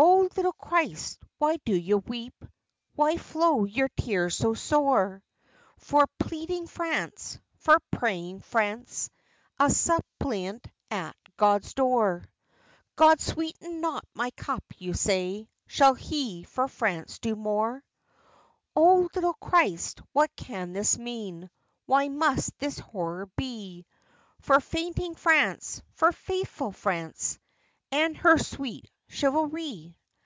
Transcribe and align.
Oh 0.00 0.28
little 0.36 0.52
Christ, 0.52 1.18
why 1.38 1.56
do 1.64 1.74
you 1.74 1.98
weep, 1.98 2.44
Why 2.94 3.16
flow 3.16 3.64
your 3.64 3.88
tears 3.96 4.36
so 4.36 4.54
sore 4.54 5.24
For 5.78 6.06
pleading 6.20 6.68
France, 6.68 7.40
for 7.56 7.78
praying 7.90 8.42
France, 8.42 9.10
A 9.58 9.68
suppliant 9.70 10.68
at 10.90 11.16
God's 11.36 11.74
door? 11.74 12.22
"God 12.94 13.18
sweetened 13.20 13.80
not 13.80 14.04
my 14.14 14.30
cup," 14.32 14.62
you 14.76 14.94
say, 14.94 15.48
"Shall 15.66 15.94
He 15.94 16.44
for 16.44 16.68
France 16.68 17.18
do 17.18 17.34
more?" 17.34 17.82
Oh 18.76 19.08
little 19.16 19.34
Christ, 19.34 20.00
what 20.12 20.30
can 20.36 20.74
this 20.74 20.96
mean, 20.96 21.50
Why 21.86 22.06
must 22.08 22.56
this 22.60 22.78
horror 22.78 23.26
be 23.36 23.84
For 24.42 24.60
fainting 24.60 25.16
France, 25.16 25.82
for 25.94 26.12
faithful 26.12 26.70
France, 26.70 27.40
And 27.90 28.16
her 28.18 28.38
sweet 28.38 28.88
chivalry? 29.10 29.96